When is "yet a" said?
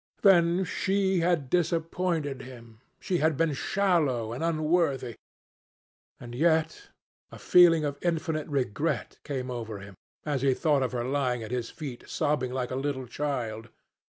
6.33-7.37